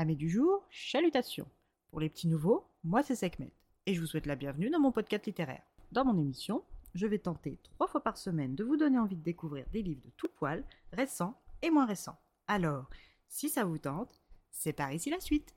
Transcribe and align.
Amis 0.00 0.16
du 0.16 0.30
jour, 0.30 0.66
chalutations. 0.70 1.46
Pour 1.90 2.00
les 2.00 2.08
petits 2.08 2.26
nouveaux, 2.26 2.64
moi 2.84 3.02
c'est 3.02 3.14
Sekhmet 3.14 3.52
et 3.84 3.92
je 3.92 4.00
vous 4.00 4.06
souhaite 4.06 4.24
la 4.24 4.34
bienvenue 4.34 4.70
dans 4.70 4.80
mon 4.80 4.92
podcast 4.92 5.26
littéraire. 5.26 5.60
Dans 5.92 6.06
mon 6.06 6.18
émission, 6.18 6.64
je 6.94 7.06
vais 7.06 7.18
tenter 7.18 7.58
trois 7.62 7.86
fois 7.86 8.02
par 8.02 8.16
semaine 8.16 8.54
de 8.54 8.64
vous 8.64 8.78
donner 8.78 8.98
envie 8.98 9.16
de 9.16 9.22
découvrir 9.22 9.66
des 9.74 9.82
livres 9.82 10.00
de 10.02 10.10
tout 10.16 10.30
poil, 10.38 10.64
récents 10.94 11.38
et 11.60 11.68
moins 11.68 11.84
récents. 11.84 12.18
Alors, 12.46 12.88
si 13.28 13.50
ça 13.50 13.64
vous 13.64 13.76
tente, 13.76 14.22
c'est 14.50 14.72
par 14.72 14.90
ici 14.90 15.10
la 15.10 15.20
suite. 15.20 15.54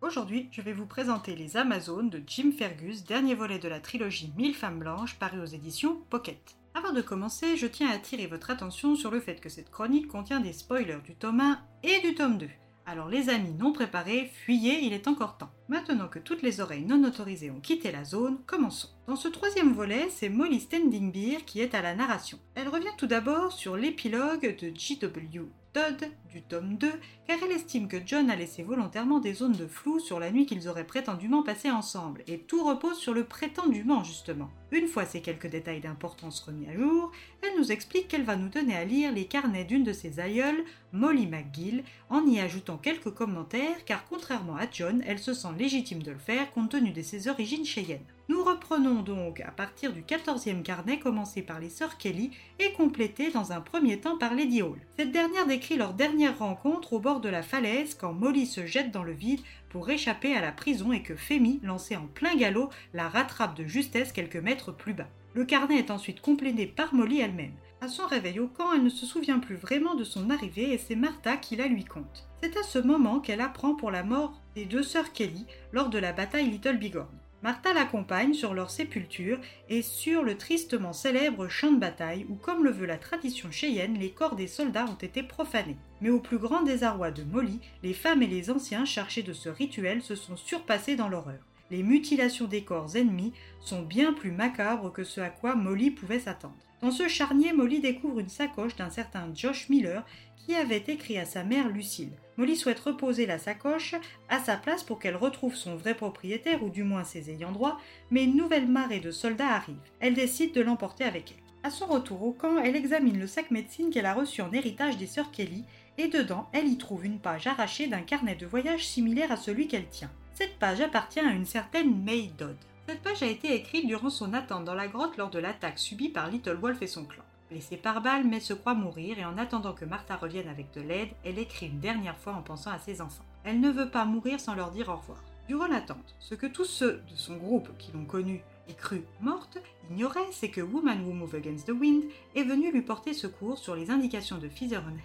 Aujourd'hui, 0.00 0.48
je 0.52 0.62
vais 0.62 0.72
vous 0.72 0.86
présenter 0.86 1.34
Les 1.34 1.56
Amazones 1.56 2.10
de 2.10 2.22
Jim 2.24 2.52
Fergus, 2.56 3.04
dernier 3.04 3.34
volet 3.34 3.58
de 3.58 3.66
la 3.66 3.80
trilogie 3.80 4.32
Mille 4.36 4.54
femmes 4.54 4.78
blanches 4.78 5.18
paru 5.18 5.40
aux 5.40 5.46
éditions 5.46 6.00
Pocket. 6.10 6.56
Avant 6.76 6.92
de 6.92 7.00
commencer, 7.00 7.56
je 7.56 7.66
tiens 7.66 7.88
à 7.88 7.94
attirer 7.94 8.26
votre 8.26 8.50
attention 8.50 8.96
sur 8.96 9.10
le 9.10 9.18
fait 9.18 9.40
que 9.40 9.48
cette 9.48 9.70
chronique 9.70 10.08
contient 10.08 10.40
des 10.40 10.52
spoilers 10.52 11.00
du 11.02 11.14
tome 11.14 11.40
1 11.40 11.58
et 11.82 12.00
du 12.02 12.14
tome 12.14 12.36
2. 12.36 12.50
Alors 12.84 13.08
les 13.08 13.30
amis 13.30 13.54
non 13.54 13.72
préparés, 13.72 14.30
fuyez, 14.44 14.80
il 14.84 14.92
est 14.92 15.08
encore 15.08 15.38
temps. 15.38 15.55
Maintenant 15.68 16.06
que 16.06 16.20
toutes 16.20 16.42
les 16.42 16.60
oreilles 16.60 16.84
non 16.84 17.02
autorisées 17.02 17.50
ont 17.50 17.60
quitté 17.60 17.90
la 17.90 18.04
zone, 18.04 18.38
commençons. 18.46 18.88
Dans 19.08 19.16
ce 19.16 19.26
troisième 19.26 19.72
volet, 19.72 20.08
c'est 20.10 20.28
Molly 20.28 20.60
Standing 20.60 21.10
Beer 21.10 21.44
qui 21.44 21.60
est 21.60 21.74
à 21.74 21.82
la 21.82 21.96
narration. 21.96 22.38
Elle 22.54 22.68
revient 22.68 22.86
tout 22.96 23.08
d'abord 23.08 23.50
sur 23.50 23.76
l'épilogue 23.76 24.56
de 24.60 24.72
G.W. 24.72 25.46
Todd 25.76 26.10
du 26.30 26.40
tome 26.40 26.78
2, 26.78 26.90
car 27.26 27.36
elle 27.44 27.54
estime 27.54 27.86
que 27.86 27.98
John 28.06 28.30
a 28.30 28.36
laissé 28.36 28.62
volontairement 28.62 29.18
des 29.18 29.34
zones 29.34 29.52
de 29.52 29.66
flou 29.66 29.98
sur 29.98 30.18
la 30.18 30.30
nuit 30.30 30.46
qu'ils 30.46 30.68
auraient 30.68 30.86
prétendument 30.86 31.42
passée 31.42 31.70
ensemble, 31.70 32.22
et 32.26 32.38
tout 32.38 32.64
repose 32.64 32.96
sur 32.96 33.12
le 33.12 33.24
prétendument 33.24 34.02
justement. 34.02 34.48
Une 34.72 34.88
fois 34.88 35.04
ces 35.04 35.20
quelques 35.20 35.48
détails 35.48 35.80
d'importance 35.80 36.40
remis 36.40 36.66
à 36.66 36.74
jour, 36.74 37.12
elle 37.42 37.58
nous 37.58 37.72
explique 37.72 38.08
qu'elle 38.08 38.24
va 38.24 38.36
nous 38.36 38.48
donner 38.48 38.74
à 38.74 38.86
lire 38.86 39.12
les 39.12 39.26
carnets 39.26 39.64
d'une 39.64 39.84
de 39.84 39.92
ses 39.92 40.18
aïeules, 40.18 40.64
Molly 40.92 41.26
McGill, 41.26 41.84
en 42.08 42.24
y 42.26 42.40
ajoutant 42.40 42.78
quelques 42.78 43.12
commentaires, 43.12 43.84
car 43.84 44.06
contrairement 44.08 44.56
à 44.56 44.64
John, 44.70 45.02
elle 45.06 45.18
se 45.18 45.34
sent 45.34 45.52
légitime 45.56 46.02
de 46.02 46.12
le 46.12 46.18
faire 46.18 46.50
compte 46.52 46.70
tenu 46.70 46.90
de 46.90 47.02
ses 47.02 47.28
origines 47.28 47.64
cheyennes. 47.64 48.04
Nous 48.28 48.42
reprenons 48.42 49.02
donc 49.02 49.40
à 49.40 49.50
partir 49.50 49.92
du 49.92 50.02
14e 50.02 50.62
carnet 50.62 50.98
commencé 50.98 51.42
par 51.42 51.60
les 51.60 51.70
sœurs 51.70 51.96
Kelly 51.96 52.30
et 52.58 52.72
complété 52.72 53.30
dans 53.30 53.52
un 53.52 53.60
premier 53.60 54.00
temps 54.00 54.18
par 54.18 54.34
Lady 54.34 54.62
Hall. 54.62 54.78
Cette 54.96 55.12
dernière 55.12 55.46
décrit 55.46 55.76
leur 55.76 55.94
dernière 55.94 56.38
rencontre 56.38 56.92
au 56.92 56.98
bord 56.98 57.20
de 57.20 57.28
la 57.28 57.42
falaise 57.42 57.94
quand 57.94 58.12
Molly 58.12 58.46
se 58.46 58.66
jette 58.66 58.90
dans 58.90 59.04
le 59.04 59.12
vide 59.12 59.40
pour 59.68 59.88
échapper 59.90 60.34
à 60.34 60.40
la 60.40 60.52
prison 60.52 60.92
et 60.92 61.02
que 61.02 61.16
Femi, 61.16 61.60
lancée 61.62 61.96
en 61.96 62.06
plein 62.06 62.36
galop, 62.36 62.70
la 62.94 63.08
rattrape 63.08 63.56
de 63.56 63.64
justesse 63.64 64.12
quelques 64.12 64.36
mètres 64.36 64.72
plus 64.72 64.94
bas. 64.94 65.08
Le 65.34 65.44
carnet 65.44 65.78
est 65.78 65.90
ensuite 65.90 66.20
complété 66.20 66.66
par 66.66 66.94
Molly 66.94 67.20
elle-même. 67.20 67.52
À 67.82 67.88
son 67.88 68.06
réveil 68.06 68.40
au 68.40 68.48
camp, 68.48 68.72
elle 68.72 68.84
ne 68.84 68.88
se 68.88 69.04
souvient 69.04 69.38
plus 69.38 69.54
vraiment 69.54 69.94
de 69.94 70.04
son 70.04 70.30
arrivée 70.30 70.72
et 70.72 70.78
c'est 70.78 70.96
Martha 70.96 71.36
qui 71.36 71.56
la 71.56 71.66
lui 71.66 71.84
compte. 71.84 72.26
C'est 72.42 72.56
à 72.56 72.62
ce 72.62 72.78
moment 72.78 73.20
qu'elle 73.20 73.42
apprend 73.42 73.74
pour 73.74 73.90
la 73.90 74.02
mort 74.02 74.40
des 74.54 74.64
deux 74.64 74.82
sœurs 74.82 75.12
Kelly 75.12 75.46
lors 75.72 75.90
de 75.90 75.98
la 75.98 76.12
bataille 76.12 76.48
Little 76.48 76.78
Bighorn. 76.78 77.18
Martha 77.42 77.74
l'accompagne 77.74 78.32
sur 78.32 78.54
leur 78.54 78.70
sépulture 78.70 79.38
et 79.68 79.82
sur 79.82 80.22
le 80.22 80.38
tristement 80.38 80.94
célèbre 80.94 81.48
champ 81.48 81.70
de 81.70 81.78
bataille 81.78 82.26
où, 82.30 82.34
comme 82.34 82.64
le 82.64 82.70
veut 82.70 82.86
la 82.86 82.96
tradition 82.96 83.50
cheyenne, 83.50 83.98
les 83.98 84.10
corps 84.10 84.36
des 84.36 84.46
soldats 84.46 84.86
ont 84.86 84.96
été 84.96 85.22
profanés. 85.22 85.76
Mais 86.00 86.10
au 86.10 86.18
plus 86.18 86.38
grand 86.38 86.62
désarroi 86.62 87.10
de 87.10 87.24
Molly, 87.24 87.60
les 87.82 87.92
femmes 87.92 88.22
et 88.22 88.26
les 88.26 88.50
anciens 88.50 88.86
chargés 88.86 89.22
de 89.22 89.34
ce 89.34 89.50
rituel 89.50 90.02
se 90.02 90.14
sont 90.14 90.36
surpassés 90.36 90.96
dans 90.96 91.08
l'horreur. 91.08 91.38
Les 91.70 91.82
mutilations 91.82 92.46
des 92.46 92.62
corps 92.62 92.96
ennemis 92.96 93.32
sont 93.60 93.82
bien 93.82 94.12
plus 94.12 94.30
macabres 94.30 94.92
que 94.92 95.02
ce 95.02 95.20
à 95.20 95.30
quoi 95.30 95.56
Molly 95.56 95.90
pouvait 95.90 96.20
s'attendre. 96.20 96.54
Dans 96.80 96.90
ce 96.90 97.08
charnier, 97.08 97.52
Molly 97.52 97.80
découvre 97.80 98.20
une 98.20 98.28
sacoche 98.28 98.76
d'un 98.76 98.90
certain 98.90 99.28
Josh 99.34 99.68
Miller 99.68 100.04
qui 100.36 100.54
avait 100.54 100.84
écrit 100.86 101.18
à 101.18 101.24
sa 101.24 101.42
mère 101.42 101.68
Lucille. 101.68 102.12
Molly 102.36 102.54
souhaite 102.54 102.78
reposer 102.78 103.26
la 103.26 103.38
sacoche 103.38 103.96
à 104.28 104.38
sa 104.38 104.56
place 104.56 104.84
pour 104.84 105.00
qu'elle 105.00 105.16
retrouve 105.16 105.56
son 105.56 105.74
vrai 105.74 105.94
propriétaire 105.94 106.62
ou 106.62 106.70
du 106.70 106.84
moins 106.84 107.02
ses 107.02 107.30
ayants 107.30 107.50
droit, 107.50 107.80
mais 108.10 108.24
une 108.24 108.36
nouvelle 108.36 108.68
marée 108.68 109.00
de 109.00 109.10
soldats 109.10 109.54
arrive. 109.54 109.80
Elle 109.98 110.14
décide 110.14 110.52
de 110.52 110.60
l'emporter 110.60 111.02
avec 111.02 111.32
elle. 111.32 111.42
À 111.66 111.70
son 111.70 111.86
retour 111.86 112.22
au 112.22 112.30
camp, 112.30 112.58
elle 112.62 112.76
examine 112.76 113.18
le 113.18 113.26
sac 113.26 113.50
médecine 113.50 113.90
qu'elle 113.90 114.06
a 114.06 114.14
reçu 114.14 114.40
en 114.40 114.52
héritage 114.52 114.98
des 114.98 115.08
sœurs 115.08 115.32
Kelly 115.32 115.64
et 115.98 116.06
dedans, 116.06 116.48
elle 116.52 116.68
y 116.68 116.78
trouve 116.78 117.04
une 117.04 117.18
page 117.18 117.48
arrachée 117.48 117.88
d'un 117.88 118.02
carnet 118.02 118.36
de 118.36 118.46
voyage 118.46 118.86
similaire 118.86 119.32
à 119.32 119.36
celui 119.36 119.66
qu'elle 119.66 119.88
tient. 119.88 120.12
Cette 120.36 120.58
page 120.58 120.82
appartient 120.82 121.20
à 121.20 121.32
une 121.32 121.46
certaine 121.46 122.04
May 122.04 122.30
Dodd. 122.36 122.58
Cette 122.86 123.00
page 123.00 123.22
a 123.22 123.26
été 123.26 123.54
écrite 123.54 123.86
durant 123.86 124.10
son 124.10 124.34
attente 124.34 124.66
dans 124.66 124.74
la 124.74 124.86
grotte 124.86 125.16
lors 125.16 125.30
de 125.30 125.38
l'attaque 125.38 125.78
subie 125.78 126.10
par 126.10 126.28
Little 126.28 126.58
Wolf 126.60 126.82
et 126.82 126.86
son 126.86 127.06
clan. 127.06 127.22
Blessée 127.48 127.78
par 127.78 128.02
balle, 128.02 128.26
mais 128.26 128.40
se 128.40 128.52
croit 128.52 128.74
mourir 128.74 129.18
et 129.18 129.24
en 129.24 129.38
attendant 129.38 129.72
que 129.72 129.86
Martha 129.86 130.14
revienne 130.14 130.48
avec 130.48 130.70
de 130.74 130.82
l'aide, 130.82 131.08
elle 131.24 131.38
écrit 131.38 131.68
une 131.68 131.80
dernière 131.80 132.18
fois 132.18 132.34
en 132.34 132.42
pensant 132.42 132.70
à 132.70 132.78
ses 132.78 133.00
enfants. 133.00 133.24
Elle 133.44 133.60
ne 133.60 133.70
veut 133.70 133.88
pas 133.88 134.04
mourir 134.04 134.38
sans 134.38 134.54
leur 134.54 134.72
dire 134.72 134.90
au 134.90 134.96
revoir. 134.96 135.24
Durant 135.48 135.68
l'attente, 135.68 136.14
ce 136.18 136.34
que 136.34 136.46
tous 136.46 136.66
ceux 136.66 137.02
de 137.10 137.16
son 137.16 137.36
groupe 137.36 137.70
qui 137.78 137.92
l'ont 137.92 138.04
connue 138.04 138.42
et 138.68 138.74
cru 138.74 139.04
morte 139.22 139.56
ignoraient, 139.90 140.32
c'est 140.32 140.50
que 140.50 140.60
Woman 140.60 141.02
Who 141.02 141.14
Move 141.14 141.36
Against 141.36 141.68
the 141.68 141.70
Wind 141.70 142.04
est 142.34 142.44
venue 142.44 142.72
lui 142.72 142.82
porter 142.82 143.14
secours 143.14 143.56
sur 143.56 143.74
les 143.74 143.90
indications 143.90 144.36
de 144.36 144.50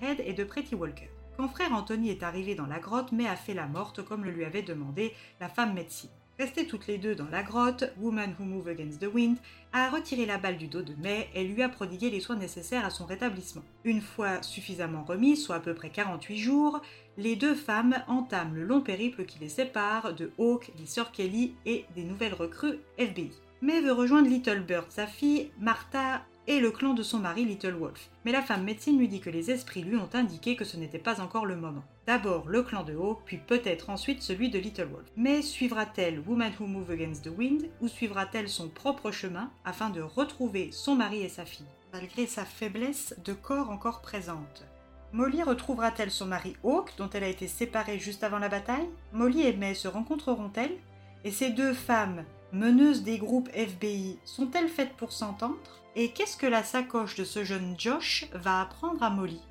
Head 0.01 0.21
et 0.25 0.33
de 0.33 0.43
Pretty 0.43 0.75
Walker. 0.75 1.09
Quand 1.41 1.47
frère 1.47 1.73
Anthony 1.73 2.11
est 2.11 2.21
arrivé 2.21 2.53
dans 2.53 2.67
la 2.67 2.77
grotte, 2.77 3.11
mais 3.11 3.25
a 3.25 3.35
fait 3.35 3.55
la 3.55 3.65
morte 3.65 4.05
comme 4.05 4.23
le 4.25 4.29
lui 4.29 4.45
avait 4.45 4.61
demandé 4.61 5.11
la 5.39 5.49
femme 5.49 5.73
médecine. 5.73 6.11
Restées 6.37 6.67
toutes 6.67 6.85
les 6.85 6.99
deux 6.99 7.15
dans 7.15 7.29
la 7.29 7.41
grotte, 7.41 7.85
Woman 7.99 8.35
Who 8.37 8.43
Move 8.43 8.67
Against 8.67 8.99
the 8.99 9.11
Wind 9.11 9.37
a 9.73 9.89
retiré 9.89 10.27
la 10.27 10.37
balle 10.37 10.59
du 10.59 10.67
dos 10.67 10.83
de 10.83 10.93
May 11.01 11.29
et 11.33 11.43
lui 11.43 11.63
a 11.63 11.69
prodigué 11.69 12.11
les 12.11 12.19
soins 12.19 12.35
nécessaires 12.35 12.85
à 12.85 12.91
son 12.91 13.07
rétablissement. 13.07 13.63
Une 13.85 14.01
fois 14.01 14.43
suffisamment 14.43 15.03
remise, 15.03 15.43
soit 15.43 15.55
à 15.55 15.59
peu 15.61 15.73
près 15.73 15.89
48 15.89 16.37
jours, 16.37 16.79
les 17.17 17.35
deux 17.35 17.55
femmes 17.55 17.95
entament 18.07 18.53
le 18.53 18.63
long 18.63 18.81
périple 18.81 19.25
qui 19.25 19.39
les 19.39 19.49
sépare 19.49 20.13
de 20.13 20.31
Hawk, 20.37 20.71
les 20.77 20.85
sœurs 20.85 21.11
Kelly 21.11 21.55
et 21.65 21.85
des 21.95 22.03
nouvelles 22.03 22.35
recrues 22.35 22.77
FBI. 22.99 23.31
May 23.63 23.81
veut 23.81 23.93
rejoindre 23.93 24.29
Little 24.29 24.61
Bird, 24.61 24.91
sa 24.91 25.07
fille, 25.07 25.49
Martha 25.59 26.21
et 26.47 26.59
le 26.59 26.71
clan 26.71 26.93
de 26.93 27.03
son 27.03 27.19
mari 27.19 27.45
Little 27.45 27.75
Wolf. 27.75 28.09
Mais 28.25 28.31
la 28.31 28.41
femme 28.41 28.63
médecine 28.63 28.97
lui 28.97 29.07
dit 29.07 29.21
que 29.21 29.29
les 29.29 29.51
esprits 29.51 29.83
lui 29.83 29.95
ont 29.95 30.09
indiqué 30.13 30.55
que 30.55 30.65
ce 30.65 30.77
n'était 30.77 30.99
pas 30.99 31.21
encore 31.21 31.45
le 31.45 31.55
moment. 31.55 31.83
D'abord 32.07 32.47
le 32.47 32.63
clan 32.63 32.83
de 32.83 32.95
Hawk, 32.95 33.21
puis 33.25 33.37
peut-être 33.37 33.89
ensuite 33.89 34.21
celui 34.21 34.49
de 34.49 34.59
Little 34.59 34.89
Wolf. 34.91 35.05
Mais 35.15 35.41
suivra-t-elle 35.41 36.19
Woman 36.19 36.51
Who 36.59 36.65
Move 36.65 36.91
Against 36.91 37.23
the 37.23 37.37
Wind 37.37 37.69
ou 37.79 37.87
suivra-t-elle 37.87 38.49
son 38.49 38.69
propre 38.69 39.11
chemin 39.11 39.51
afin 39.65 39.89
de 39.89 40.01
retrouver 40.01 40.69
son 40.71 40.95
mari 40.95 41.21
et 41.21 41.29
sa 41.29 41.45
fille, 41.45 41.65
malgré 41.93 42.25
sa 42.25 42.45
faiblesse 42.45 43.15
de 43.23 43.33
corps 43.33 43.69
encore 43.69 44.01
présente 44.01 44.65
Molly 45.13 45.43
retrouvera-t-elle 45.43 46.09
son 46.09 46.25
mari 46.25 46.55
Hawk, 46.63 46.93
dont 46.97 47.09
elle 47.09 47.25
a 47.25 47.27
été 47.27 47.49
séparée 47.49 47.99
juste 47.99 48.23
avant 48.23 48.39
la 48.39 48.47
bataille? 48.47 48.87
Molly 49.11 49.41
et 49.41 49.53
May 49.53 49.73
se 49.73 49.89
rencontreront-elles? 49.89 50.77
Et 51.25 51.31
ces 51.31 51.49
deux 51.49 51.73
femmes, 51.73 52.23
meneuses 52.53 53.03
des 53.03 53.17
groupes 53.17 53.49
FBI, 53.53 54.17
sont-elles 54.25 54.69
faites 54.69 54.93
pour 54.93 55.11
s'entendre? 55.11 55.57
Et 55.95 56.11
qu'est-ce 56.11 56.37
que 56.37 56.45
la 56.45 56.63
sacoche 56.63 57.15
de 57.15 57.23
ce 57.23 57.43
jeune 57.43 57.75
Josh 57.77 58.27
va 58.33 58.61
apprendre 58.61 59.01
à 59.03 59.09
Molly? 59.09 59.41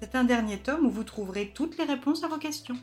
C'est 0.00 0.14
un 0.14 0.24
dernier 0.24 0.58
tome 0.58 0.86
où 0.86 0.90
vous 0.90 1.04
trouverez 1.04 1.52
toutes 1.54 1.76
les 1.78 1.84
réponses 1.84 2.24
à 2.24 2.28
vos 2.28 2.38
questions. 2.38 2.76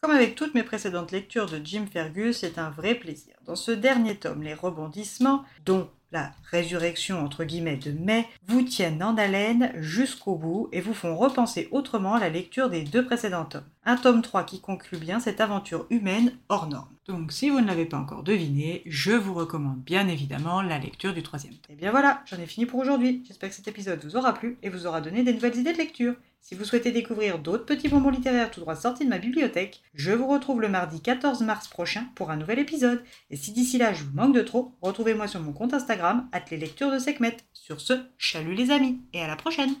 Comme 0.00 0.10
avec 0.10 0.34
toutes 0.34 0.54
mes 0.54 0.62
précédentes 0.62 1.12
lectures 1.12 1.46
de 1.46 1.60
Jim 1.64 1.86
Fergus, 1.90 2.38
c'est 2.38 2.58
un 2.58 2.70
vrai 2.70 2.94
plaisir. 2.94 3.34
Dans 3.44 3.56
ce 3.56 3.70
dernier 3.70 4.16
tome, 4.16 4.42
les 4.42 4.54
rebondissements, 4.54 5.44
dont 5.64 5.90
la 6.14 6.30
résurrection 6.50 7.22
entre 7.22 7.44
guillemets 7.44 7.76
de 7.76 7.90
mai, 7.90 8.26
vous 8.46 8.62
tiennent 8.62 9.02
en 9.02 9.18
haleine 9.18 9.72
jusqu'au 9.74 10.36
bout 10.36 10.68
et 10.72 10.80
vous 10.80 10.94
font 10.94 11.16
repenser 11.16 11.68
autrement 11.72 12.16
la 12.16 12.30
lecture 12.30 12.70
des 12.70 12.82
deux 12.82 13.04
précédents 13.04 13.44
tomes. 13.44 13.64
Un 13.84 13.96
tome 13.96 14.22
3 14.22 14.44
qui 14.44 14.60
conclut 14.60 14.98
bien 14.98 15.18
cette 15.18 15.40
aventure 15.40 15.86
humaine 15.90 16.32
hors 16.48 16.68
norme. 16.68 16.88
Donc 17.06 17.32
si 17.32 17.50
vous 17.50 17.60
ne 17.60 17.66
l'avez 17.66 17.84
pas 17.84 17.98
encore 17.98 18.22
deviné, 18.22 18.82
je 18.86 19.12
vous 19.12 19.34
recommande 19.34 19.82
bien 19.82 20.08
évidemment 20.08 20.62
la 20.62 20.78
lecture 20.78 21.12
du 21.12 21.22
troisième. 21.22 21.54
Et 21.68 21.74
bien 21.74 21.90
voilà, 21.90 22.22
j'en 22.26 22.38
ai 22.38 22.46
fini 22.46 22.64
pour 22.64 22.80
aujourd'hui. 22.80 23.22
J'espère 23.26 23.50
que 23.50 23.54
cet 23.54 23.68
épisode 23.68 24.02
vous 24.02 24.16
aura 24.16 24.32
plu 24.32 24.56
et 24.62 24.70
vous 24.70 24.86
aura 24.86 25.02
donné 25.02 25.22
des 25.22 25.34
nouvelles 25.34 25.56
idées 25.56 25.74
de 25.74 25.78
lecture. 25.78 26.14
Si 26.40 26.54
vous 26.54 26.64
souhaitez 26.64 26.92
découvrir 26.92 27.38
d'autres 27.38 27.64
petits 27.64 27.88
bonbons 27.88 28.10
littéraires 28.10 28.50
tout 28.50 28.60
droit 28.60 28.76
sortis 28.76 29.04
de 29.04 29.10
ma 29.10 29.18
bibliothèque, 29.18 29.82
je 29.94 30.12
vous 30.12 30.26
retrouve 30.26 30.60
le 30.60 30.68
mardi 30.68 31.00
14 31.00 31.42
mars 31.42 31.68
prochain 31.68 32.06
pour 32.14 32.30
un 32.30 32.36
nouvel 32.36 32.58
épisode. 32.58 33.02
Et 33.30 33.36
si 33.36 33.52
d'ici 33.52 33.78
là 33.78 33.92
je 33.92 34.04
vous 34.04 34.14
manque 34.14 34.34
de 34.34 34.42
trop, 34.42 34.72
retrouvez-moi 34.80 35.26
sur 35.26 35.40
mon 35.40 35.52
compte 35.52 35.74
Instagram, 35.74 36.28
at 36.32 36.44
les 36.50 36.58
lectures 36.58 36.90
de 36.90 36.98
Sekhmet. 36.98 37.36
Sur 37.52 37.80
ce, 37.80 37.94
chalut 38.18 38.54
les 38.54 38.70
amis, 38.70 39.00
et 39.12 39.20
à 39.20 39.26
la 39.26 39.36
prochaine 39.36 39.74